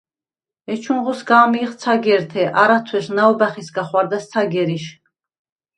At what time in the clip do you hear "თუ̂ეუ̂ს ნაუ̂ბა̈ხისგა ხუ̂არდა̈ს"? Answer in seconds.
2.87-4.25